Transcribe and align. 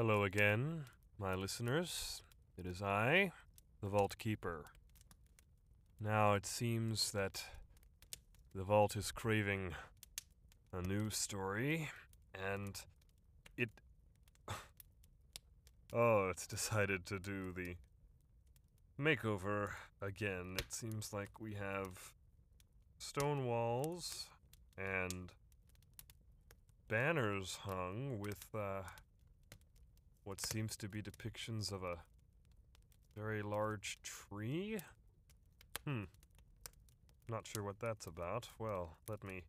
Hello 0.00 0.22
again, 0.22 0.84
my 1.18 1.34
listeners. 1.34 2.22
It 2.56 2.66
is 2.66 2.80
I, 2.80 3.32
the 3.82 3.88
Vault 3.88 4.16
Keeper. 4.16 4.66
Now 6.00 6.34
it 6.34 6.46
seems 6.46 7.10
that 7.10 7.42
the 8.54 8.62
Vault 8.62 8.94
is 8.94 9.10
craving 9.10 9.74
a 10.72 10.82
new 10.82 11.10
story, 11.10 11.90
and 12.32 12.80
it. 13.56 13.70
Oh, 15.92 16.28
it's 16.28 16.46
decided 16.46 17.04
to 17.06 17.18
do 17.18 17.50
the 17.50 17.74
makeover 19.02 19.70
again. 20.00 20.54
It 20.60 20.72
seems 20.72 21.12
like 21.12 21.40
we 21.40 21.54
have 21.54 22.12
stone 22.98 23.46
walls 23.46 24.26
and 24.76 25.32
banners 26.86 27.58
hung 27.64 28.20
with 28.20 28.46
uh, 28.54 28.82
what 30.28 30.44
seems 30.44 30.76
to 30.76 30.86
be 30.86 31.00
depictions 31.00 31.72
of 31.72 31.82
a 31.82 31.96
very 33.16 33.40
large 33.40 33.98
tree. 34.02 34.78
Hmm. 35.86 36.04
Not 37.30 37.46
sure 37.46 37.62
what 37.62 37.80
that's 37.80 38.06
about. 38.06 38.50
Well, 38.58 38.98
let 39.08 39.24
me 39.24 39.44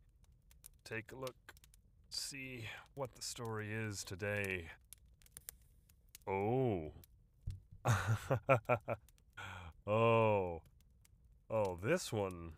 take 0.85 1.11
a 1.11 1.17
look, 1.17 1.35
see 2.09 2.69
what 2.95 3.13
the 3.15 3.21
story 3.21 3.73
is 3.73 4.05
today. 4.05 4.67
Oh. 6.25 6.93
oh. 9.85 10.61
Oh, 11.51 11.77
this 11.83 12.13
one. 12.13 12.53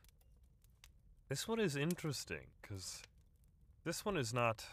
This 1.27 1.47
one 1.47 1.59
is 1.59 1.75
interesting 1.75 2.49
because 2.61 3.01
this 3.83 4.05
one 4.05 4.15
is 4.15 4.31
not. 4.31 4.63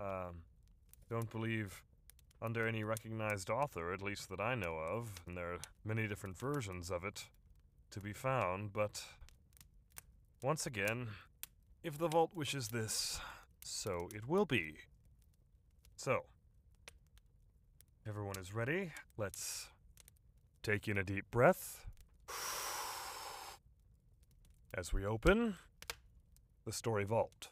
Um, 0.00 0.42
don't 1.08 1.30
believe 1.30 1.82
under 2.40 2.66
any 2.66 2.84
recognized 2.84 3.50
author, 3.50 3.92
at 3.92 4.02
least 4.02 4.28
that 4.30 4.40
I 4.40 4.54
know 4.54 4.74
of, 4.74 5.20
and 5.26 5.36
there 5.36 5.54
are 5.54 5.60
many 5.84 6.06
different 6.06 6.38
versions 6.38 6.90
of 6.90 7.04
it 7.04 7.24
to 7.90 8.00
be 8.00 8.12
found, 8.12 8.72
but 8.72 9.02
once 10.42 10.66
again, 10.66 11.08
if 11.82 11.98
the 11.98 12.08
vault 12.08 12.30
wishes 12.34 12.68
this, 12.68 13.20
so 13.64 14.08
it 14.14 14.28
will 14.28 14.44
be. 14.44 14.76
So, 15.96 16.24
everyone 18.06 18.36
is 18.40 18.54
ready. 18.54 18.92
Let's 19.16 19.68
take 20.62 20.86
in 20.86 20.98
a 20.98 21.02
deep 21.02 21.30
breath 21.30 21.86
as 24.74 24.92
we 24.92 25.04
open 25.04 25.56
the 26.64 26.72
story 26.72 27.04
vault. 27.04 27.48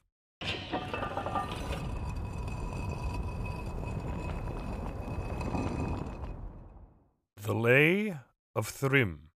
The 7.47 7.55
Lay 7.55 8.13
of 8.57 8.67
Thrym. 8.67 9.29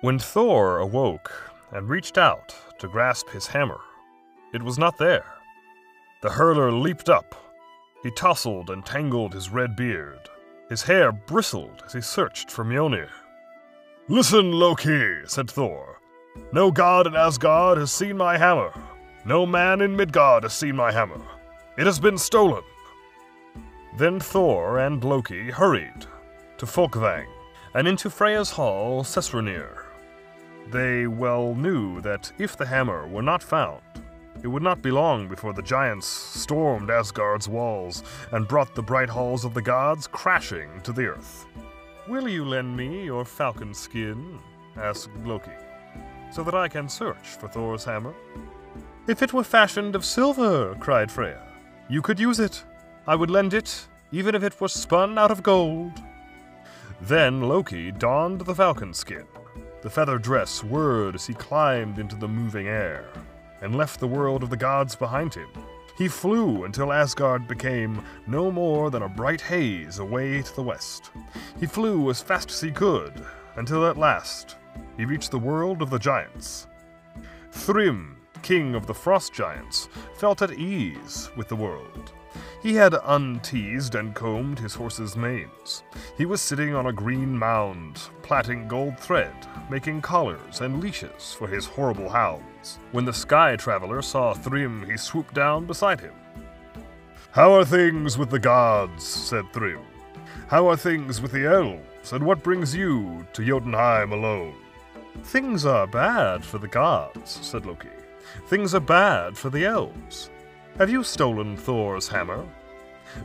When 0.00 0.18
Thor 0.18 0.78
awoke 0.78 1.30
and 1.70 1.90
reached 1.90 2.16
out 2.16 2.56
to 2.78 2.88
grasp 2.88 3.28
his 3.28 3.48
hammer, 3.48 3.82
it 4.54 4.62
was 4.62 4.78
not 4.78 4.96
there. 4.96 5.26
The 6.22 6.30
hurler 6.30 6.72
leaped 6.72 7.10
up. 7.10 7.34
He 8.02 8.10
tousled 8.12 8.70
and 8.70 8.86
tangled 8.86 9.34
his 9.34 9.50
red 9.50 9.76
beard. 9.76 10.30
His 10.70 10.84
hair 10.84 11.12
bristled 11.12 11.82
as 11.84 11.92
he 11.92 12.00
searched 12.00 12.50
for 12.50 12.64
Mjolnir. 12.64 13.10
Listen, 14.08 14.52
Loki, 14.52 15.26
said 15.26 15.50
Thor. 15.50 16.00
No 16.50 16.70
god 16.70 17.06
in 17.06 17.14
Asgard 17.14 17.76
has 17.76 17.92
seen 17.92 18.16
my 18.16 18.38
hammer. 18.38 18.72
No 19.26 19.44
man 19.44 19.82
in 19.82 19.94
Midgard 19.94 20.44
has 20.44 20.54
seen 20.54 20.76
my 20.76 20.92
hammer. 20.92 21.20
It 21.76 21.84
has 21.84 22.00
been 22.00 22.16
stolen. 22.16 22.64
Then 23.96 24.18
Thor 24.18 24.78
and 24.80 25.04
Loki 25.04 25.52
hurried 25.52 26.06
to 26.58 26.66
Folkvang 26.66 27.26
and 27.74 27.86
into 27.86 28.10
Freya's 28.10 28.50
hall, 28.50 29.04
Sessrumnir. 29.04 29.84
They 30.72 31.06
well 31.06 31.54
knew 31.54 32.00
that 32.00 32.32
if 32.38 32.56
the 32.56 32.66
hammer 32.66 33.06
were 33.06 33.22
not 33.22 33.40
found, 33.40 33.82
it 34.42 34.48
would 34.48 34.64
not 34.64 34.82
be 34.82 34.90
long 34.90 35.28
before 35.28 35.52
the 35.52 35.62
giants 35.62 36.08
stormed 36.08 36.90
Asgard's 36.90 37.48
walls 37.48 38.02
and 38.32 38.48
brought 38.48 38.74
the 38.74 38.82
bright 38.82 39.08
halls 39.08 39.44
of 39.44 39.54
the 39.54 39.62
gods 39.62 40.08
crashing 40.08 40.80
to 40.82 40.92
the 40.92 41.06
earth. 41.06 41.46
Will 42.08 42.28
you 42.28 42.44
lend 42.44 42.76
me 42.76 43.04
your 43.04 43.24
falcon 43.24 43.72
skin? 43.72 44.40
asked 44.76 45.10
Loki, 45.24 45.52
so 46.32 46.42
that 46.42 46.54
I 46.54 46.66
can 46.66 46.88
search 46.88 47.28
for 47.38 47.46
Thor's 47.46 47.84
hammer. 47.84 48.12
If 49.06 49.22
it 49.22 49.32
were 49.32 49.44
fashioned 49.44 49.94
of 49.94 50.04
silver, 50.04 50.74
cried 50.80 51.12
Freya, 51.12 51.40
you 51.88 52.02
could 52.02 52.18
use 52.18 52.40
it. 52.40 52.64
I 53.06 53.14
would 53.14 53.30
lend 53.30 53.52
it, 53.52 53.86
even 54.12 54.34
if 54.34 54.42
it 54.42 54.58
were 54.60 54.68
spun 54.68 55.18
out 55.18 55.30
of 55.30 55.42
gold. 55.42 55.92
Then 57.02 57.42
Loki 57.42 57.92
donned 57.92 58.40
the 58.40 58.54
falcon 58.54 58.94
skin. 58.94 59.26
The 59.82 59.90
feather 59.90 60.18
dress 60.18 60.64
whirred 60.64 61.14
as 61.14 61.26
he 61.26 61.34
climbed 61.34 61.98
into 61.98 62.16
the 62.16 62.28
moving 62.28 62.66
air 62.66 63.10
and 63.60 63.76
left 63.76 64.00
the 64.00 64.06
world 64.06 64.42
of 64.42 64.48
the 64.48 64.56
gods 64.56 64.96
behind 64.96 65.34
him. 65.34 65.48
He 65.98 66.08
flew 66.08 66.64
until 66.64 66.92
Asgard 66.92 67.46
became 67.46 68.02
no 68.26 68.50
more 68.50 68.90
than 68.90 69.02
a 69.02 69.08
bright 69.08 69.40
haze 69.42 69.98
away 69.98 70.40
to 70.40 70.54
the 70.54 70.62
west. 70.62 71.10
He 71.60 71.66
flew 71.66 72.08
as 72.08 72.22
fast 72.22 72.50
as 72.50 72.60
he 72.60 72.70
could 72.70 73.12
until 73.56 73.86
at 73.86 73.98
last 73.98 74.56
he 74.96 75.04
reached 75.04 75.30
the 75.30 75.38
world 75.38 75.82
of 75.82 75.90
the 75.90 75.98
giants. 75.98 76.66
Thrym, 77.52 78.16
king 78.42 78.74
of 78.74 78.86
the 78.86 78.94
frost 78.94 79.32
giants, 79.32 79.88
felt 80.16 80.42
at 80.42 80.58
ease 80.58 81.30
with 81.36 81.48
the 81.48 81.56
world. 81.56 82.12
He 82.64 82.76
had 82.76 82.94
unteased 83.04 83.94
and 83.94 84.14
combed 84.14 84.58
his 84.58 84.74
horse's 84.74 85.16
manes. 85.16 85.82
He 86.16 86.24
was 86.24 86.40
sitting 86.40 86.74
on 86.74 86.86
a 86.86 86.94
green 86.94 87.36
mound, 87.36 88.00
plaiting 88.22 88.66
gold 88.68 88.98
thread, 88.98 89.34
making 89.68 90.00
collars 90.00 90.62
and 90.62 90.80
leashes 90.80 91.34
for 91.34 91.46
his 91.46 91.66
horrible 91.66 92.08
hounds. 92.08 92.78
When 92.92 93.04
the 93.04 93.12
Sky 93.12 93.56
Traveler 93.56 94.00
saw 94.00 94.32
Thrym, 94.32 94.88
he 94.88 94.96
swooped 94.96 95.34
down 95.34 95.66
beside 95.66 96.00
him. 96.00 96.14
How 97.32 97.52
are 97.52 97.66
things 97.66 98.16
with 98.16 98.30
the 98.30 98.38
gods? 98.38 99.04
said 99.04 99.44
Thrym. 99.52 99.84
How 100.48 100.66
are 100.66 100.76
things 100.78 101.20
with 101.20 101.32
the 101.32 101.44
elves, 101.44 102.14
and 102.14 102.24
what 102.24 102.42
brings 102.42 102.74
you 102.74 103.26
to 103.34 103.44
Jotunheim 103.44 104.10
alone? 104.10 104.54
Things 105.24 105.66
are 105.66 105.86
bad 105.86 106.42
for 106.42 106.56
the 106.56 106.68
gods, 106.68 107.40
said 107.42 107.66
Loki. 107.66 107.90
Things 108.46 108.74
are 108.74 108.80
bad 108.80 109.36
for 109.36 109.50
the 109.50 109.66
elves. 109.66 110.30
Have 110.78 110.90
you 110.90 111.04
stolen 111.04 111.56
Thor's 111.56 112.08
hammer? 112.08 112.44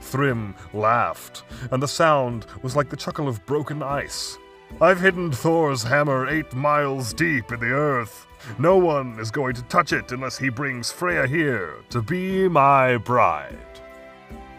Thrym 0.01 0.53
laughed, 0.71 1.41
and 1.71 1.81
the 1.81 1.87
sound 1.87 2.45
was 2.61 2.75
like 2.75 2.89
the 2.89 2.95
chuckle 2.95 3.27
of 3.27 3.43
broken 3.47 3.81
ice. 3.81 4.37
I've 4.79 5.01
hidden 5.01 5.31
Thor's 5.31 5.81
hammer 5.81 6.27
eight 6.27 6.53
miles 6.53 7.11
deep 7.11 7.51
in 7.51 7.59
the 7.59 7.71
earth. 7.71 8.27
No 8.59 8.77
one 8.77 9.19
is 9.19 9.31
going 9.31 9.55
to 9.55 9.63
touch 9.63 9.93
it 9.93 10.11
unless 10.11 10.37
he 10.37 10.49
brings 10.49 10.91
Freya 10.91 11.25
here 11.25 11.77
to 11.89 12.03
be 12.03 12.47
my 12.47 12.97
bride. 12.97 13.57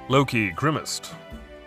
Loki 0.09 0.51
grimaced, 0.51 1.15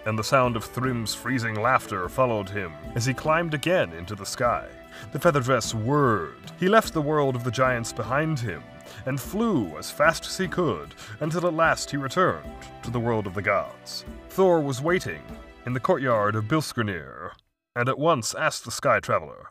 and 0.06 0.20
the 0.20 0.26
sound 0.26 0.58
of 0.58 0.66
Thrym's 0.66 1.16
freezing 1.16 1.56
laughter 1.56 2.10
followed 2.10 2.50
him 2.50 2.74
as 2.96 3.06
he 3.06 3.14
climbed 3.14 3.54
again 3.54 3.94
into 3.94 4.14
the 4.14 4.26
sky. 4.26 4.68
The 5.14 5.20
feather 5.20 5.40
dress 5.40 5.74
whirred. 5.74 6.52
He 6.60 6.68
left 6.68 6.94
the 6.94 7.02
world 7.02 7.38
of 7.38 7.46
the 7.46 7.52
giants 7.52 7.94
behind 7.94 8.42
him 8.42 8.62
and 9.06 9.20
flew 9.20 9.78
as 9.78 9.92
fast 9.92 10.26
as 10.26 10.38
he 10.38 10.48
could 10.48 10.94
until 11.20 11.48
at 11.48 11.54
last 11.54 11.92
he 11.92 11.98
returned 11.98 12.52
to 12.84 12.92
the 12.92 13.00
world 13.00 13.28
of 13.28 13.34
the 13.34 13.42
gods. 13.42 14.06
Thor 14.30 14.60
was 14.60 14.82
waiting 14.82 15.22
in 15.66 15.74
the 15.74 15.80
courtyard 15.80 16.36
of 16.36 16.46
Bilskirnir 16.46 17.32
and 17.76 17.90
at 17.90 18.00
once 18.00 18.36
asked 18.36 18.66
the 18.66 18.72
Sky 18.72 19.00
Traveler, 19.00 19.50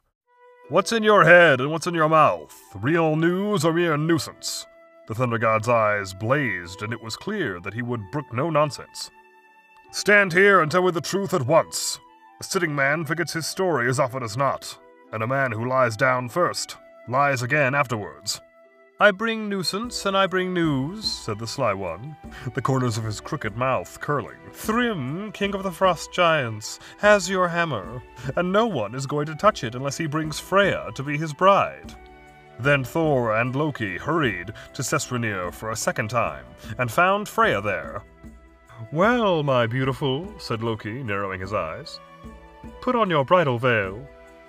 What's 0.68 0.92
in 0.92 1.02
your 1.02 1.24
head 1.24 1.60
and 1.60 1.70
what's 1.70 1.86
in 1.86 1.94
your 1.94 2.08
mouth? 2.08 2.58
Real 2.74 3.16
news 3.16 3.64
or 3.64 3.72
mere 3.72 3.96
nuisance? 3.96 4.66
The 5.08 5.14
Thunder 5.14 5.36
God's 5.38 5.68
eyes 5.68 6.14
blazed, 6.14 6.82
and 6.82 6.92
it 6.92 7.02
was 7.02 7.16
clear 7.16 7.60
that 7.60 7.74
he 7.74 7.82
would 7.82 8.10
brook 8.12 8.32
no 8.32 8.48
nonsense. 8.48 9.10
Stand 9.90 10.32
here 10.32 10.62
and 10.62 10.70
tell 10.70 10.84
me 10.84 10.92
the 10.92 11.00
truth 11.00 11.34
at 11.34 11.46
once. 11.46 11.98
A 12.40 12.44
sitting 12.44 12.74
man 12.74 13.04
forgets 13.04 13.32
his 13.32 13.46
story 13.46 13.88
as 13.88 13.98
often 13.98 14.22
as 14.22 14.36
not, 14.36 14.78
and 15.12 15.22
a 15.22 15.26
man 15.26 15.52
who 15.52 15.68
lies 15.68 15.96
down 15.96 16.28
first 16.28 16.76
lies 17.08 17.42
again 17.42 17.74
afterwards. 17.74 18.40
I 19.02 19.10
bring 19.10 19.48
nuisance 19.48 20.06
and 20.06 20.16
I 20.16 20.28
bring 20.28 20.54
news, 20.54 21.04
said 21.04 21.40
the 21.40 21.46
sly 21.48 21.74
one, 21.74 22.16
the 22.54 22.62
corners 22.62 22.96
of 22.98 23.02
his 23.02 23.20
crooked 23.20 23.56
mouth 23.56 23.98
curling. 23.98 24.38
Thrym, 24.52 25.32
king 25.32 25.56
of 25.56 25.64
the 25.64 25.72
frost 25.72 26.12
giants, 26.12 26.78
has 26.98 27.28
your 27.28 27.48
hammer, 27.48 28.00
and 28.36 28.52
no 28.52 28.68
one 28.68 28.94
is 28.94 29.04
going 29.04 29.26
to 29.26 29.34
touch 29.34 29.64
it 29.64 29.74
unless 29.74 29.96
he 29.96 30.06
brings 30.06 30.38
Freya 30.38 30.92
to 30.94 31.02
be 31.02 31.18
his 31.18 31.32
bride. 31.32 31.92
Then 32.60 32.84
Thor 32.84 33.34
and 33.34 33.56
Loki 33.56 33.98
hurried 33.98 34.52
to 34.72 34.82
Sessrumnir 34.82 35.52
for 35.52 35.72
a 35.72 35.76
second 35.76 36.08
time, 36.08 36.44
and 36.78 36.88
found 36.88 37.28
Freya 37.28 37.60
there. 37.60 38.04
Well, 38.92 39.42
my 39.42 39.66
beautiful, 39.66 40.32
said 40.38 40.62
Loki, 40.62 41.02
narrowing 41.02 41.40
his 41.40 41.52
eyes, 41.52 41.98
put 42.80 42.94
on 42.94 43.10
your 43.10 43.24
bridal 43.24 43.58
veil. 43.58 44.06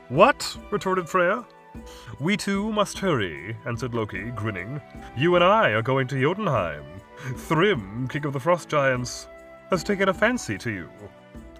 What? 0.09 0.56
retorted 0.69 1.09
Freya. 1.09 1.44
We 2.19 2.37
too 2.37 2.71
must 2.71 2.99
hurry, 2.99 3.55
answered 3.65 3.93
Loki, 3.93 4.31
grinning. 4.31 4.81
You 5.17 5.35
and 5.35 5.43
I 5.43 5.69
are 5.71 5.81
going 5.81 6.07
to 6.07 6.21
Jotunheim. 6.21 6.83
Thrym, 7.35 8.07
king 8.07 8.25
of 8.25 8.33
the 8.33 8.39
frost 8.39 8.69
giants, 8.69 9.27
has 9.69 9.83
taken 9.83 10.09
a 10.09 10.13
fancy 10.13 10.57
to 10.59 10.71
you. 10.71 10.89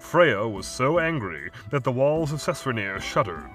Freya 0.04 0.46
was 0.46 0.66
so 0.66 0.98
angry 1.00 1.50
that 1.70 1.82
the 1.82 1.90
walls 1.90 2.30
of 2.30 2.38
Sessrumnir 2.38 3.00
shuddered. 3.00 3.50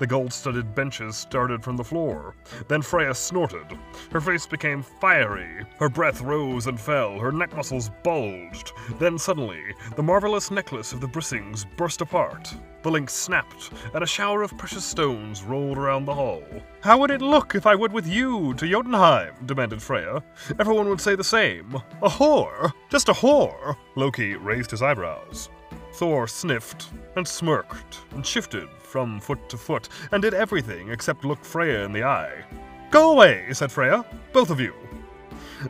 The 0.00 0.06
gold-studded 0.06 0.74
benches 0.74 1.14
started 1.14 1.62
from 1.62 1.76
the 1.76 1.84
floor. 1.84 2.34
Then 2.68 2.82
Freya 2.82 3.14
snorted. 3.14 3.78
Her 4.10 4.20
face 4.20 4.46
became 4.46 4.82
fiery. 4.82 5.64
Her 5.78 5.88
breath 5.88 6.20
rose 6.22 6.66
and 6.66 6.80
fell. 6.80 7.18
Her 7.18 7.30
neck 7.30 7.54
muscles 7.54 7.90
bulged. 8.02 8.72
Then 8.98 9.18
suddenly, 9.18 9.62
the 9.94 10.02
marvelous 10.02 10.50
necklace 10.50 10.92
of 10.92 11.00
the 11.00 11.06
Brisings 11.06 11.64
burst 11.76 12.00
apart. 12.00 12.52
The 12.82 12.90
link 12.90 13.10
snapped, 13.10 13.70
and 13.94 14.02
a 14.02 14.06
shower 14.06 14.42
of 14.42 14.56
precious 14.56 14.84
stones 14.84 15.44
rolled 15.44 15.78
around 15.78 16.06
the 16.06 16.14
hall. 16.14 16.42
How 16.80 16.98
would 16.98 17.10
it 17.10 17.22
look 17.22 17.54
if 17.54 17.66
I 17.66 17.74
went 17.74 17.92
with 17.92 18.08
you 18.08 18.54
to 18.54 18.66
Jotunheim? 18.66 19.34
demanded 19.44 19.82
Freya. 19.82 20.24
Everyone 20.58 20.88
would 20.88 21.00
say 21.00 21.14
the 21.14 21.22
same. 21.22 21.74
A 22.02 22.08
whore? 22.08 22.72
Just 22.88 23.10
a 23.10 23.12
whore? 23.12 23.76
Loki 23.96 24.34
raised 24.34 24.70
his 24.70 24.82
eyebrows. 24.82 25.50
Thor 25.92 26.26
sniffed 26.26 26.90
and 27.16 27.26
smirked 27.26 27.98
and 28.12 28.26
shifted 28.26 28.68
from 28.78 29.20
foot 29.20 29.48
to 29.48 29.56
foot 29.56 29.88
and 30.12 30.22
did 30.22 30.34
everything 30.34 30.90
except 30.90 31.24
look 31.24 31.44
Freya 31.44 31.84
in 31.84 31.92
the 31.92 32.04
eye. 32.04 32.44
Go 32.90 33.12
away, 33.12 33.46
said 33.52 33.70
Freya, 33.70 34.04
both 34.32 34.50
of 34.50 34.60
you. 34.60 34.74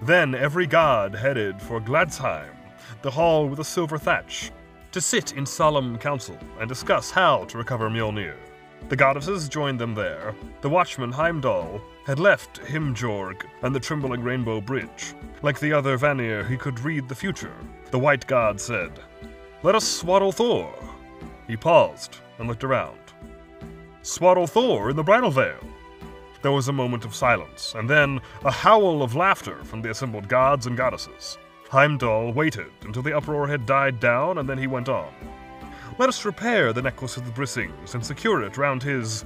Then 0.03 0.35
every 0.35 0.67
god 0.67 1.15
headed 1.15 1.61
for 1.61 1.81
Gladsheim, 1.81 2.55
the 3.03 3.11
hall 3.11 3.49
with 3.49 3.59
a 3.59 3.65
silver 3.65 3.99
thatch, 3.99 4.51
to 4.93 5.01
sit 5.01 5.33
in 5.33 5.47
solemn 5.47 5.99
council 5.99 6.39
and 6.59 6.69
discuss 6.69 7.11
how 7.11 7.45
to 7.45 7.59
recover 7.59 7.91
Mjolnir. 7.91 8.37
The 8.89 8.97
goddesses 8.97 9.49
joined 9.49 9.79
them 9.79 9.95
there. 9.95 10.35
The 10.63 10.71
watchman 10.71 11.13
Heimdall 11.13 11.81
had 12.07 12.19
left 12.19 12.61
Himinbjorg 12.61 13.43
and 13.63 13.75
the 13.75 13.81
trembling 13.81 14.23
rainbow 14.23 14.61
bridge. 14.61 15.15
Like 15.43 15.61
the 15.61 15.73
other 15.73 15.97
Vanir, 15.97 16.45
he 16.45 16.57
could 16.57 16.81
read 16.81 17.09
the 17.09 17.15
future. 17.15 17.55
The 17.91 17.99
white 17.99 18.27
god 18.27 18.61
said, 18.61 18.99
let 19.63 19.75
us 19.75 19.87
swaddle 19.87 20.33
Thor. 20.33 20.73
He 21.47 21.57
paused 21.57 22.17
and 22.39 22.49
looked 22.49 22.65
around. 22.65 22.99
Swaddle 24.03 24.47
Thor 24.47 24.91
in 24.91 24.97
the 24.97 25.03
bridal 25.03 25.31
veil. 25.31 25.61
There 26.43 26.53
was 26.53 26.69
a 26.69 26.73
moment 26.73 27.05
of 27.05 27.15
silence, 27.15 27.75
and 27.77 27.89
then 27.89 28.21
a 28.45 28.51
howl 28.51 29.03
of 29.03 29.15
laughter 29.15 29.63
from 29.65 29.83
the 29.83 29.91
assembled 29.91 30.27
gods 30.29 30.67
and 30.67 30.77
goddesses. 30.77 31.37
Heimdall 31.69 32.33
waited 32.33 32.73
until 32.83 33.03
the 33.03 33.15
uproar 33.15 33.47
had 33.47 33.67
died 33.67 34.01
down, 34.01 34.39
and 34.39 34.49
then 34.49 34.57
he 34.57 34.67
went 34.67 34.89
on. 34.89 35.13
Let 35.99 36.09
us 36.09 36.25
repair 36.25 36.73
the 36.73 36.81
necklace 36.81 37.19
of 37.19 37.27
the 37.27 37.33
Brisings 37.33 37.95
and 37.95 38.05
secure 38.05 38.43
it 38.43 38.57
round 38.57 38.83
his. 38.83 39.25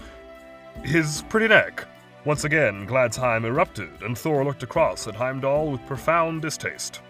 his 0.83 1.23
pretty 1.29 1.47
neck. 1.47 1.87
Once 2.25 2.43
again, 2.43 2.87
Gladsheim 2.87 3.45
erupted, 3.45 4.03
and 4.03 4.19
Thor 4.19 4.45
looked 4.45 4.65
across 4.65 5.07
at 5.07 5.15
Heimdall 5.15 5.71
with 5.71 5.87
profound 5.87 6.43
distaste. 6.43 7.01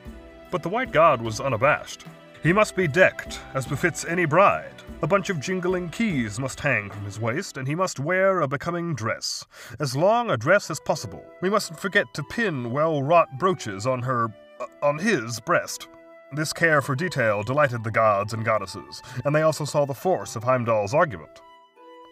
But 0.50 0.62
the 0.62 0.68
White 0.68 0.92
God 0.92 1.22
was 1.22 1.40
unabashed. 1.40 2.04
He 2.44 2.52
must 2.52 2.76
be 2.76 2.86
decked, 2.86 3.40
as 3.54 3.66
befits 3.66 4.04
any 4.04 4.26
bride. 4.26 4.70
A 5.00 5.06
bunch 5.06 5.30
of 5.30 5.40
jingling 5.40 5.88
keys 5.88 6.38
must 6.38 6.60
hang 6.60 6.90
from 6.90 7.02
his 7.06 7.18
waist, 7.18 7.56
and 7.56 7.66
he 7.66 7.74
must 7.74 7.98
wear 7.98 8.42
a 8.42 8.46
becoming 8.46 8.94
dress. 8.94 9.46
As 9.80 9.96
long 9.96 10.30
a 10.30 10.36
dress 10.36 10.70
as 10.70 10.78
possible. 10.78 11.24
We 11.40 11.48
mustn't 11.48 11.80
forget 11.80 12.04
to 12.12 12.22
pin 12.24 12.70
well 12.70 13.02
wrought 13.02 13.38
brooches 13.38 13.86
on 13.86 14.02
her. 14.02 14.26
Uh, 14.60 14.66
on 14.82 14.98
his 14.98 15.40
breast. 15.40 15.88
This 16.32 16.52
care 16.52 16.82
for 16.82 16.94
detail 16.94 17.42
delighted 17.42 17.82
the 17.82 17.90
gods 17.90 18.34
and 18.34 18.44
goddesses, 18.44 19.00
and 19.24 19.34
they 19.34 19.42
also 19.42 19.64
saw 19.64 19.86
the 19.86 19.94
force 19.94 20.36
of 20.36 20.44
Heimdall's 20.44 20.92
argument. 20.92 21.40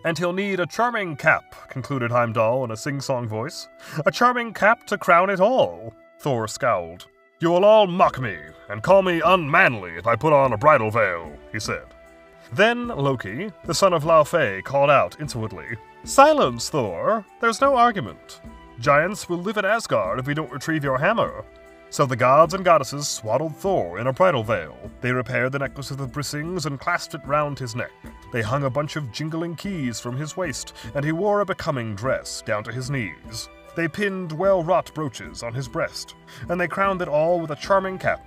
And 0.07 0.17
he'll 0.17 0.33
need 0.33 0.61
a 0.61 0.67
charming 0.67 1.15
cap, 1.15 1.69
concluded 1.69 2.11
Heimdall 2.11 2.65
in 2.65 2.71
a 2.71 2.77
sing 2.77 3.03
song 3.03 3.29
voice. 3.29 3.69
A 4.07 4.11
charming 4.11 4.55
cap 4.55 4.87
to 4.87 4.97
crown 4.97 5.29
it 5.29 5.41
all. 5.41 5.93
Thor 6.21 6.49
scowled. 6.49 7.07
You 7.43 7.51
will 7.51 7.65
all 7.65 7.89
mock 7.89 8.21
me 8.21 8.37
and 8.69 8.85
call 8.85 9.03
me 9.03 9.21
unmanly 9.21 9.97
if 9.97 10.07
I 10.07 10.15
put 10.15 10.33
on 10.33 10.53
a 10.53 10.57
bridal 10.57 10.93
veil, 10.93 11.37
he 11.51 11.59
said. 11.59 11.87
Then 12.53 12.87
Loki, 12.87 13.51
the 13.65 13.75
son 13.75 13.93
of 13.93 14.05
Laufey, 14.05 14.63
called 14.63 14.91
out 14.91 15.17
insolently, 15.19 15.67
Silence, 16.05 16.71
Thor! 16.71 17.25
There's 17.41 17.61
no 17.61 17.75
argument. 17.75 18.41
Giants 18.79 19.29
will 19.29 19.39
live 19.39 19.57
in 19.57 19.65
Asgard 19.65 20.21
if 20.21 20.29
we 20.29 20.35
don't 20.35 20.53
retrieve 20.53 20.85
your 20.85 20.99
hammer. 20.99 21.45
So 21.91 22.07
the 22.07 22.15
gods 22.15 22.55
and 22.55 22.65
goddesses 22.65 23.09
swaddled 23.09 23.57
Thor 23.57 23.99
in 23.99 24.07
a 24.07 24.13
bridal 24.13 24.45
veil. 24.45 24.77
They 25.01 25.11
repaired 25.11 25.51
the 25.51 25.59
necklace 25.59 25.91
of 25.91 25.99
the 25.99 26.07
Brisings 26.07 26.67
and 26.67 26.79
clasped 26.79 27.15
it 27.15 27.27
round 27.27 27.59
his 27.59 27.75
neck. 27.75 27.91
They 28.33 28.43
hung 28.43 28.63
a 28.63 28.71
bunch 28.71 28.95
of 28.95 29.11
jingling 29.11 29.57
keys 29.57 29.99
from 29.99 30.17
his 30.17 30.37
waist, 30.37 30.75
and 30.95 31.05
he 31.05 31.11
wore 31.11 31.41
a 31.41 31.45
becoming 31.45 31.97
dress 31.97 32.41
down 32.41 32.63
to 32.63 32.73
his 32.73 32.89
knees. 32.89 33.49
They 33.75 33.89
pinned 33.89 34.33
well 34.33 34.63
wrought 34.63 34.93
brooches 34.95 35.43
on 35.43 35.55
his 35.55 35.69
breast, 35.69 36.15
and 36.49 36.61
they 36.61 36.69
crowned 36.69 37.03
it 37.03 37.09
all 37.09 37.41
with 37.41 37.51
a 37.51 37.57
charming 37.57 37.99
cap. 37.99 38.25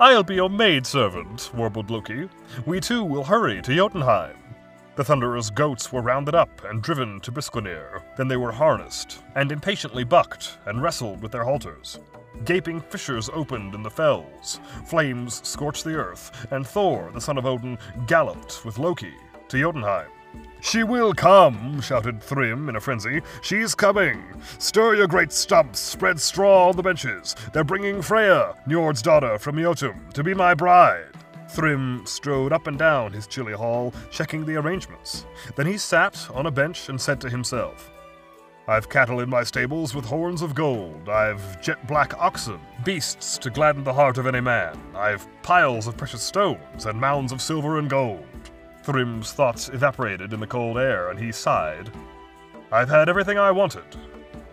I'll 0.00 0.24
be 0.24 0.34
your 0.34 0.50
maidservant, 0.50 1.50
warbled 1.54 1.90
Loki. 1.90 2.28
We 2.66 2.80
too 2.80 3.04
will 3.04 3.24
hurry 3.24 3.62
to 3.62 3.74
Jotunheim. 3.74 4.36
The 4.96 5.04
Thunderer's 5.04 5.50
goats 5.50 5.92
were 5.92 6.02
rounded 6.02 6.34
up 6.34 6.64
and 6.64 6.82
driven 6.82 7.20
to 7.20 7.32
Briskvenir. 7.32 8.02
Then 8.16 8.28
they 8.28 8.36
were 8.36 8.52
harnessed, 8.52 9.22
and 9.36 9.52
impatiently 9.52 10.04
bucked 10.04 10.58
and 10.66 10.82
wrestled 10.82 11.22
with 11.22 11.32
their 11.32 11.44
halters. 11.44 11.98
Gaping 12.44 12.80
fissures 12.80 13.30
opened 13.32 13.74
in 13.74 13.82
the 13.82 13.90
fells, 13.90 14.58
flames 14.86 15.40
scorched 15.46 15.84
the 15.84 15.94
earth, 15.94 16.46
and 16.50 16.66
Thor, 16.66 17.10
the 17.14 17.20
son 17.20 17.38
of 17.38 17.46
Odin, 17.46 17.78
galloped 18.06 18.64
with 18.64 18.78
Loki 18.78 19.14
to 19.48 19.58
Jotunheim. 19.58 20.10
She 20.60 20.84
will 20.84 21.12
come, 21.12 21.80
shouted 21.80 22.22
Thrym 22.22 22.68
in 22.68 22.76
a 22.76 22.80
frenzy. 22.80 23.20
She's 23.42 23.74
coming. 23.74 24.22
Stir 24.58 24.94
your 24.94 25.08
great 25.08 25.32
stumps, 25.32 25.80
spread 25.80 26.20
straw 26.20 26.68
on 26.68 26.76
the 26.76 26.82
benches. 26.82 27.34
They're 27.52 27.64
bringing 27.64 28.00
Freya, 28.00 28.54
Njord's 28.68 29.02
daughter 29.02 29.38
from 29.38 29.58
Jotun, 29.58 30.10
to 30.14 30.22
be 30.22 30.34
my 30.34 30.54
bride. 30.54 31.12
Thrym 31.50 32.06
strode 32.06 32.52
up 32.52 32.68
and 32.68 32.78
down 32.78 33.12
his 33.12 33.26
chilly 33.26 33.52
hall, 33.52 33.92
checking 34.10 34.46
the 34.46 34.56
arrangements. 34.56 35.26
Then 35.56 35.66
he 35.66 35.76
sat 35.76 36.30
on 36.32 36.46
a 36.46 36.50
bench 36.50 36.88
and 36.88 36.98
said 36.98 37.20
to 37.22 37.28
himself, 37.28 37.90
I've 38.68 38.88
cattle 38.88 39.18
in 39.18 39.28
my 39.28 39.42
stables 39.42 39.94
with 39.94 40.04
horns 40.04 40.40
of 40.40 40.54
gold. 40.54 41.08
I've 41.08 41.60
jet 41.60 41.84
black 41.88 42.16
oxen, 42.18 42.60
beasts 42.84 43.36
to 43.38 43.50
gladden 43.50 43.82
the 43.82 43.92
heart 43.92 44.16
of 44.16 44.26
any 44.28 44.40
man. 44.40 44.80
I've 44.94 45.26
piles 45.42 45.88
of 45.88 45.96
precious 45.96 46.22
stones 46.22 46.86
and 46.86 47.00
mounds 47.00 47.32
of 47.32 47.42
silver 47.42 47.78
and 47.78 47.90
gold. 47.90 48.24
Thrym's 48.82 49.32
thoughts 49.32 49.68
evaporated 49.68 50.32
in 50.32 50.40
the 50.40 50.46
cold 50.46 50.76
air, 50.76 51.10
and 51.10 51.18
he 51.18 51.30
sighed. 51.30 51.90
I've 52.72 52.88
had 52.88 53.08
everything 53.08 53.38
I 53.38 53.50
wanted. 53.50 53.84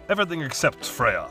Everything 0.07 0.41
except 0.41 0.85
Freya. 0.85 1.27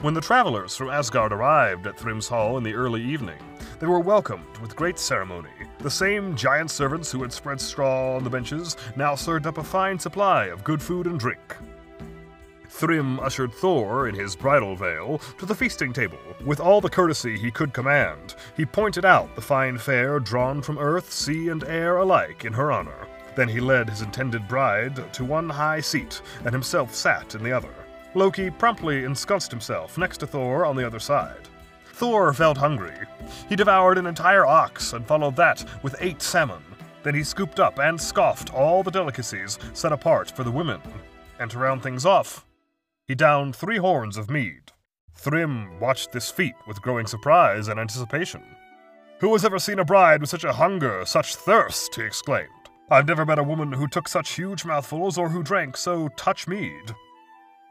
When 0.00 0.14
the 0.14 0.20
travelers 0.20 0.76
from 0.76 0.90
Asgard 0.90 1.32
arrived 1.32 1.86
at 1.86 1.98
Thrym's 1.98 2.28
Hall 2.28 2.56
in 2.56 2.62
the 2.62 2.74
early 2.74 3.02
evening, 3.02 3.38
they 3.78 3.86
were 3.86 4.00
welcomed 4.00 4.56
with 4.58 4.76
great 4.76 4.98
ceremony. 4.98 5.50
The 5.80 5.90
same 5.90 6.34
giant 6.34 6.70
servants 6.70 7.10
who 7.10 7.20
had 7.22 7.32
spread 7.32 7.60
straw 7.60 8.16
on 8.16 8.24
the 8.24 8.30
benches 8.30 8.76
now 8.96 9.14
served 9.14 9.46
up 9.46 9.58
a 9.58 9.64
fine 9.64 9.98
supply 9.98 10.46
of 10.46 10.64
good 10.64 10.80
food 10.80 11.06
and 11.06 11.18
drink. 11.18 11.56
Thrym 12.68 13.18
ushered 13.20 13.52
Thor, 13.52 14.08
in 14.08 14.14
his 14.14 14.36
bridal 14.36 14.76
veil, 14.76 15.20
to 15.38 15.46
the 15.46 15.54
feasting 15.54 15.92
table. 15.92 16.18
With 16.44 16.60
all 16.60 16.80
the 16.80 16.90
courtesy 16.90 17.38
he 17.38 17.50
could 17.50 17.72
command, 17.72 18.34
he 18.56 18.66
pointed 18.66 19.04
out 19.04 19.34
the 19.34 19.42
fine 19.42 19.78
fare 19.78 20.20
drawn 20.20 20.62
from 20.62 20.78
earth, 20.78 21.12
sea, 21.12 21.48
and 21.48 21.64
air 21.64 21.96
alike 21.96 22.44
in 22.44 22.52
her 22.52 22.70
honor. 22.70 23.08
Then 23.34 23.48
he 23.48 23.60
led 23.60 23.88
his 23.88 24.02
intended 24.02 24.46
bride 24.48 25.12
to 25.14 25.24
one 25.24 25.48
high 25.48 25.80
seat, 25.80 26.20
and 26.44 26.52
himself 26.52 26.94
sat 26.94 27.34
in 27.34 27.42
the 27.42 27.52
other. 27.52 27.74
Loki 28.14 28.50
promptly 28.50 29.04
ensconced 29.04 29.50
himself 29.50 29.96
next 29.98 30.18
to 30.18 30.26
Thor 30.26 30.64
on 30.64 30.76
the 30.76 30.86
other 30.86 30.98
side. 30.98 31.48
Thor 31.92 32.32
felt 32.32 32.58
hungry. 32.58 32.94
He 33.48 33.56
devoured 33.56 33.98
an 33.98 34.06
entire 34.06 34.46
ox 34.46 34.92
and 34.92 35.06
followed 35.06 35.36
that 35.36 35.64
with 35.82 35.96
eight 36.00 36.22
salmon. 36.22 36.62
Then 37.02 37.14
he 37.14 37.22
scooped 37.22 37.60
up 37.60 37.78
and 37.78 38.00
scoffed 38.00 38.52
all 38.52 38.82
the 38.82 38.90
delicacies 38.90 39.58
set 39.72 39.92
apart 39.92 40.30
for 40.30 40.44
the 40.44 40.50
women. 40.50 40.80
And 41.40 41.50
to 41.50 41.58
round 41.58 41.82
things 41.82 42.04
off, 42.04 42.44
he 43.08 43.14
downed 43.14 43.56
three 43.56 43.78
horns 43.78 44.18
of 44.18 44.28
mead. 44.30 44.70
Thrym 45.14 45.80
watched 45.80 46.12
this 46.12 46.30
feat 46.30 46.54
with 46.66 46.82
growing 46.82 47.06
surprise 47.06 47.66
and 47.66 47.80
anticipation. 47.80 48.44
Who 49.20 49.32
has 49.32 49.44
ever 49.44 49.58
seen 49.58 49.78
a 49.78 49.84
bride 49.84 50.20
with 50.20 50.30
such 50.30 50.44
a 50.44 50.52
hunger, 50.52 51.04
such 51.06 51.34
thirst? 51.34 51.94
he 51.96 52.02
exclaimed. 52.02 52.50
I've 52.90 53.08
never 53.08 53.26
met 53.26 53.38
a 53.38 53.42
woman 53.42 53.72
who 53.72 53.88
took 53.88 54.08
such 54.08 54.32
huge 54.32 54.64
mouthfuls 54.64 55.18
or 55.18 55.30
who 55.30 55.42
drank 55.42 55.76
so 55.76 56.08
touch 56.16 56.46
mead. 56.46 56.94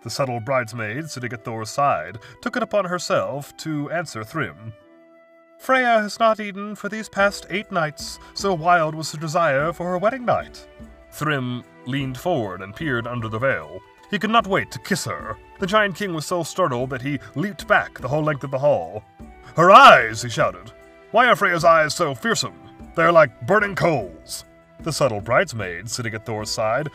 The 0.03 0.09
subtle 0.09 0.39
bridesmaid, 0.39 1.09
sitting 1.09 1.31
at 1.31 1.45
Thor's 1.45 1.69
side, 1.69 2.17
took 2.41 2.57
it 2.57 2.63
upon 2.63 2.85
herself 2.85 3.55
to 3.57 3.89
answer 3.91 4.23
Thrym. 4.23 4.73
Freya 5.59 6.01
has 6.01 6.19
not 6.19 6.39
eaten 6.39 6.75
for 6.75 6.89
these 6.89 7.09
past 7.09 7.45
eight 7.49 7.71
nights, 7.71 8.19
so 8.33 8.53
wild 8.53 8.93
was 8.93 9.11
her 9.11 9.17
desire 9.19 9.71
for 9.71 9.85
her 9.85 9.97
wedding 9.97 10.25
night. 10.25 10.67
Thrym 11.11 11.63
leaned 11.85 12.17
forward 12.17 12.61
and 12.61 12.75
peered 12.75 13.07
under 13.07 13.27
the 13.27 13.39
veil. 13.39 13.79
He 14.09 14.19
could 14.19 14.29
not 14.29 14.47
wait 14.47 14.71
to 14.71 14.79
kiss 14.79 15.05
her. 15.05 15.37
The 15.59 15.67
Giant 15.67 15.95
King 15.95 16.13
was 16.13 16.25
so 16.25 16.43
startled 16.43 16.89
that 16.91 17.01
he 17.01 17.19
leaped 17.35 17.67
back 17.67 17.99
the 17.99 18.07
whole 18.07 18.23
length 18.23 18.43
of 18.43 18.51
the 18.51 18.59
hall. 18.59 19.03
Her 19.55 19.71
eyes! 19.71 20.21
he 20.21 20.29
shouted. 20.29 20.71
Why 21.11 21.27
are 21.27 21.35
Freya's 21.35 21.63
eyes 21.63 21.95
so 21.95 22.13
fearsome? 22.13 22.53
They're 22.95 23.11
like 23.11 23.45
burning 23.47 23.75
coals. 23.75 24.45
The 24.81 24.93
subtle 24.93 25.21
bridesmaid, 25.21 25.89
sitting 25.89 26.13
at 26.13 26.25
Thor's 26.25 26.49
side, 26.49 26.89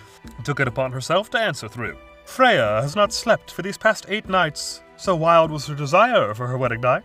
took 0.44 0.60
it 0.60 0.68
upon 0.68 0.92
herself 0.92 1.30
to 1.30 1.38
answer 1.38 1.68
Thrym. 1.68 1.96
Freya 2.24 2.80
has 2.82 2.94
not 2.94 3.12
slept 3.12 3.50
for 3.50 3.62
these 3.62 3.76
past 3.76 4.06
eight 4.08 4.28
nights, 4.28 4.82
so 4.96 5.16
wild 5.16 5.50
was 5.50 5.66
her 5.66 5.74
desire 5.74 6.34
for 6.34 6.46
her 6.46 6.56
wedding 6.56 6.80
night. 6.80 7.04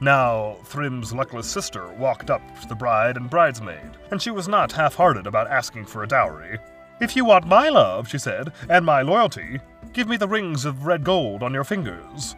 Now, 0.00 0.58
Thrym's 0.64 1.12
luckless 1.12 1.50
sister 1.50 1.88
walked 1.94 2.30
up 2.30 2.42
to 2.60 2.68
the 2.68 2.74
bride 2.74 3.16
and 3.16 3.30
bridesmaid, 3.30 3.96
and 4.10 4.20
she 4.20 4.30
was 4.30 4.48
not 4.48 4.72
half 4.72 4.94
hearted 4.94 5.26
about 5.26 5.50
asking 5.50 5.86
for 5.86 6.02
a 6.02 6.08
dowry. 6.08 6.58
If 7.00 7.16
you 7.16 7.24
want 7.24 7.46
my 7.46 7.70
love, 7.70 8.08
she 8.08 8.18
said, 8.18 8.52
and 8.68 8.84
my 8.84 9.00
loyalty, 9.00 9.58
give 9.94 10.06
me 10.06 10.18
the 10.18 10.28
rings 10.28 10.66
of 10.66 10.84
red 10.84 11.02
gold 11.02 11.42
on 11.42 11.54
your 11.54 11.64
fingers. 11.64 12.36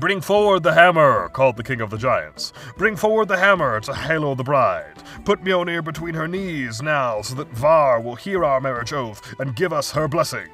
Bring 0.00 0.20
forward 0.20 0.64
the 0.64 0.74
hammer, 0.74 1.28
called 1.28 1.56
the 1.56 1.62
king 1.62 1.80
of 1.80 1.90
the 1.90 1.96
giants. 1.96 2.52
Bring 2.76 2.96
forward 2.96 3.28
the 3.28 3.36
hammer 3.36 3.78
to 3.82 3.94
halo 3.94 4.34
the 4.34 4.42
bride. 4.42 5.00
Put 5.24 5.44
Mjolnir 5.44 5.84
between 5.84 6.14
her 6.14 6.26
knees 6.26 6.82
now, 6.82 7.22
so 7.22 7.36
that 7.36 7.52
Var 7.52 8.00
will 8.00 8.16
hear 8.16 8.44
our 8.44 8.60
marriage 8.60 8.92
oath 8.92 9.22
and 9.38 9.54
give 9.54 9.72
us 9.72 9.92
her 9.92 10.08
blessing. 10.08 10.48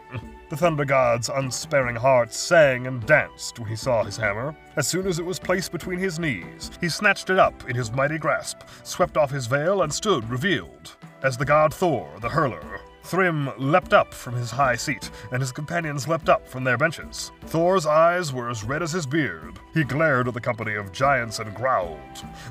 The 0.50 0.58
thunder 0.58 0.84
god's 0.84 1.30
unsparing 1.30 1.96
heart 1.96 2.34
sang 2.34 2.86
and 2.86 3.06
danced 3.06 3.58
when 3.58 3.70
he 3.70 3.76
saw 3.76 4.04
his 4.04 4.18
hammer. 4.18 4.54
As 4.76 4.86
soon 4.86 5.06
as 5.06 5.18
it 5.18 5.24
was 5.24 5.38
placed 5.38 5.72
between 5.72 5.98
his 5.98 6.18
knees, 6.18 6.70
he 6.78 6.90
snatched 6.90 7.30
it 7.30 7.38
up 7.38 7.70
in 7.70 7.74
his 7.74 7.90
mighty 7.90 8.18
grasp, 8.18 8.58
swept 8.82 9.16
off 9.16 9.30
his 9.30 9.46
veil, 9.46 9.80
and 9.80 9.94
stood 9.94 10.28
revealed 10.28 10.94
as 11.22 11.38
the 11.38 11.46
god 11.46 11.72
Thor, 11.72 12.10
the 12.20 12.28
hurler. 12.28 12.79
Thrym 13.02 13.50
leapt 13.58 13.92
up 13.92 14.12
from 14.14 14.34
his 14.34 14.50
high 14.50 14.76
seat, 14.76 15.10
and 15.32 15.40
his 15.40 15.52
companions 15.52 16.06
leapt 16.06 16.28
up 16.28 16.46
from 16.46 16.64
their 16.64 16.76
benches. 16.76 17.32
Thor's 17.46 17.86
eyes 17.86 18.32
were 18.32 18.50
as 18.50 18.62
red 18.62 18.82
as 18.82 18.92
his 18.92 19.06
beard. 19.06 19.58
He 19.74 19.84
glared 19.84 20.28
at 20.28 20.34
the 20.34 20.40
company 20.40 20.74
of 20.74 20.92
giants 20.92 21.38
and 21.38 21.54
growled. 21.54 21.98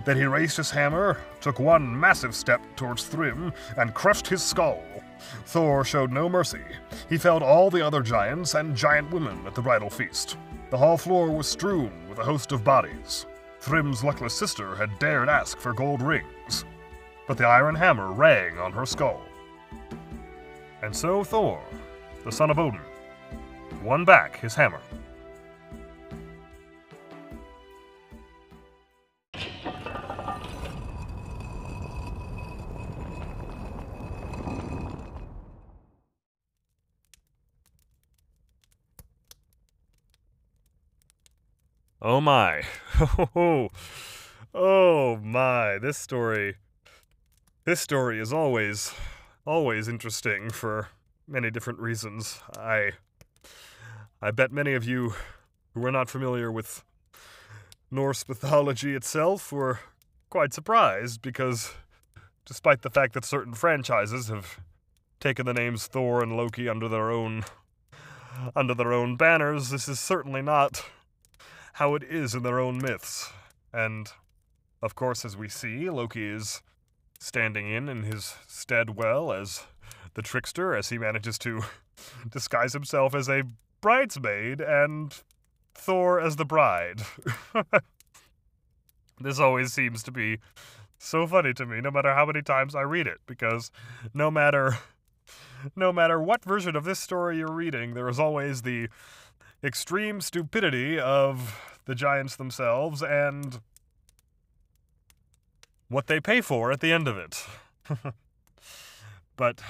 Then 0.06 0.18
he 0.18 0.25
raised 0.25 0.58
his 0.58 0.72
hammer, 0.72 1.20
took 1.39 1.60
one 1.60 1.98
massive 1.98 2.36
step 2.36 2.62
towards 2.75 3.06
Thrym, 3.06 3.53
and 3.77 3.94
crushed 3.94 4.27
his 4.27 4.44
skull. 4.44 4.84
Thor 5.46 5.84
showed 5.84 6.12
no 6.12 6.27
mercy. 6.27 6.63
He 7.10 7.18
felled 7.18 7.44
all 7.44 7.70
the 7.70 7.86
other 7.86 8.01
giants 8.01 8.56
and 8.56 8.75
giant 8.75 9.12
women 9.12 9.46
at 9.46 9.56
the 9.56 9.62
bridal 9.62 9.89
feast. 9.89 10.38
The 10.72 10.77
hall 10.77 10.98
floor 10.98 11.29
was 11.32 11.48
strewn 11.48 12.08
with 12.10 12.20
a 12.20 12.24
host 12.24 12.51
of 12.51 12.63
bodies. 12.63 13.25
Thrym's 13.60 14.03
luckless 14.03 14.34
sister 14.34 14.75
had 14.75 14.98
dared 15.00 15.29
ask 15.29 15.58
for 15.58 15.74
gold 15.74 16.01
rings, 16.01 16.63
but 17.27 17.38
the 17.38 17.46
iron 17.46 17.75
hammer 17.75 18.12
rang 18.12 18.58
on 18.58 18.72
her 18.72 18.86
skull. 18.86 19.22
And 20.81 20.95
so 20.95 21.24
Thor, 21.24 21.62
the 22.24 22.31
son 22.31 22.50
of 22.50 22.57
Odin, 22.57 22.79
won 23.83 24.05
back 24.05 24.39
his 24.39 24.55
hammer. 24.55 24.81
Oh 42.01 42.21
my. 42.21 42.63
Oh, 44.51 45.17
my. 45.17 45.77
This 45.77 45.98
story. 45.98 46.55
This 47.65 47.79
story 47.79 48.19
is 48.19 48.33
always 48.33 48.93
always 49.50 49.88
interesting 49.88 50.51
for 50.51 50.89
many 51.27 51.50
different 51.50 51.79
reasons. 51.79 52.39
I 52.56 52.91
I 54.22 54.29
bet 54.29 54.51
many 54.51 54.75
of 54.75 54.86
you 54.86 55.15
who 55.74 55.84
are 55.86 55.91
not 55.91 56.08
familiar 56.08 56.51
with 56.51 56.84
Norse 57.89 58.29
mythology 58.29 58.94
itself 58.94 59.51
were 59.51 59.79
quite 60.29 60.53
surprised 60.53 61.24
because 61.24 61.74
despite 62.46 62.84
the 62.84 62.91
fact 62.91 63.13
that 63.13 63.25
certain 63.25 63.56
franchises 63.56 64.27
have 64.27 64.60
taken 65.20 65.48
the 65.48 65.53
names 65.56 65.88
Thor 65.88 66.22
and 66.22 66.38
Loki 66.38 66.70
under 66.70 66.88
their 66.88 67.10
own 67.10 67.44
under 68.56 68.75
their 68.75 68.94
own 68.94 69.15
banners, 69.15 69.72
this 69.72 69.88
is 69.88 70.00
certainly 70.00 70.44
not 70.44 70.86
how 71.74 71.96
it 71.96 72.03
is 72.03 72.36
in 72.36 72.44
their 72.44 72.60
own 72.60 72.77
myths. 72.77 73.34
And 73.74 74.12
of 74.84 74.94
course, 74.94 75.25
as 75.25 75.36
we 75.36 75.50
see, 75.50 75.89
Loki 75.89 76.27
is 76.27 76.62
standing 77.20 77.70
in 77.72 77.90
in 77.90 78.04
his 78.04 78.36
stead 78.48 78.96
well 78.96 79.32
as 79.32 79.64
the 80.14 80.22
trickster 80.22 80.76
as 80.76 80.90
he 80.90 80.98
manages 80.98 81.38
to 81.40 81.62
disguise 82.30 82.74
himself 82.74 83.14
as 83.14 83.30
a 83.30 83.44
bridesmaid 83.82 84.62
and 84.62 85.22
Thor 85.76 86.20
as 86.20 86.36
the 86.38 86.46
bride. 86.46 87.02
this 89.20 89.40
always 89.40 89.72
seems 89.74 90.02
to 90.04 90.12
be 90.12 90.40
so 90.98 91.26
funny 91.26 91.54
to 91.54 91.66
me 91.66 91.80
no 91.80 91.92
matter 91.92 92.14
how 92.14 92.26
many 92.26 92.42
times 92.42 92.76
I 92.76 92.82
read 92.82 93.08
it 93.08 93.20
because 93.26 93.72
no 94.14 94.30
matter 94.30 94.78
no 95.76 95.94
matter 95.94 96.22
what 96.22 96.44
version 96.44 96.76
of 96.76 96.84
this 96.84 97.00
story 97.00 97.38
you're 97.38 97.52
reading 97.52 97.94
there 97.94 98.10
is 98.10 98.20
always 98.20 98.64
the 98.64 98.90
extreme 99.64 100.20
stupidity 100.20 101.00
of 101.00 101.58
the 101.86 101.96
giants 101.96 102.36
themselves 102.36 103.02
and 103.02 103.62
what 105.89 106.08
they 106.08 106.19
pay 106.19 106.41
for 106.41 106.72
at 106.72 106.79
the 106.79 106.93
end 106.93 107.08
of 107.08 107.17
it. 107.17 107.46
but 109.36 109.62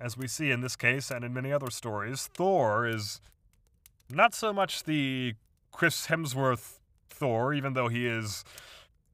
as 0.00 0.16
we 0.16 0.28
see 0.28 0.50
in 0.50 0.60
this 0.60 0.76
case 0.76 1.10
and 1.10 1.24
in 1.24 1.34
many 1.34 1.52
other 1.52 1.70
stories, 1.70 2.28
Thor 2.34 2.86
is 2.86 3.20
not 4.08 4.34
so 4.34 4.52
much 4.52 4.84
the 4.84 5.34
Chris 5.72 6.06
Hemsworth 6.06 6.78
Thor, 7.10 7.52
even 7.52 7.72
though 7.72 7.88
he 7.88 8.06
is 8.06 8.44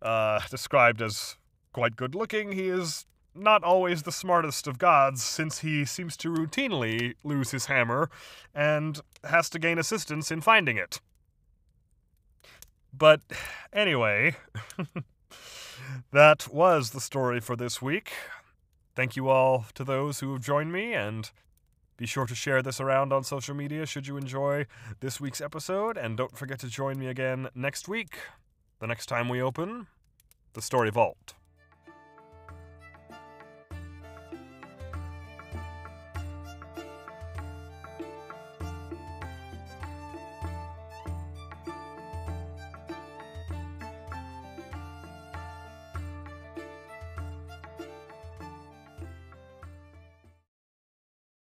uh, 0.02 0.40
described 0.50 1.00
as 1.00 1.36
quite 1.72 1.96
good 1.96 2.14
looking, 2.14 2.52
he 2.52 2.68
is 2.68 3.06
not 3.34 3.64
always 3.64 4.02
the 4.02 4.12
smartest 4.12 4.66
of 4.66 4.78
gods, 4.78 5.22
since 5.22 5.60
he 5.60 5.84
seems 5.84 6.16
to 6.18 6.28
routinely 6.28 7.14
lose 7.24 7.50
his 7.50 7.66
hammer 7.66 8.10
and 8.54 9.00
has 9.24 9.48
to 9.48 9.58
gain 9.58 9.78
assistance 9.78 10.30
in 10.30 10.40
finding 10.40 10.76
it. 10.76 11.00
But 12.92 13.22
anyway, 13.72 14.36
that 16.12 16.48
was 16.52 16.90
the 16.90 17.00
story 17.00 17.40
for 17.40 17.56
this 17.56 17.80
week. 17.80 18.12
Thank 18.94 19.16
you 19.16 19.28
all 19.28 19.66
to 19.74 19.84
those 19.84 20.20
who 20.20 20.32
have 20.32 20.42
joined 20.42 20.72
me, 20.72 20.92
and 20.92 21.30
be 21.96 22.06
sure 22.06 22.26
to 22.26 22.34
share 22.34 22.62
this 22.62 22.80
around 22.80 23.12
on 23.12 23.24
social 23.24 23.54
media 23.54 23.86
should 23.86 24.06
you 24.06 24.16
enjoy 24.16 24.66
this 25.00 25.20
week's 25.20 25.40
episode. 25.40 25.96
And 25.96 26.16
don't 26.16 26.36
forget 26.36 26.58
to 26.60 26.68
join 26.68 26.98
me 26.98 27.06
again 27.06 27.48
next 27.54 27.88
week, 27.88 28.18
the 28.80 28.86
next 28.86 29.06
time 29.06 29.28
we 29.28 29.40
open 29.40 29.86
the 30.54 30.62
Story 30.62 30.90
Vault. 30.90 31.34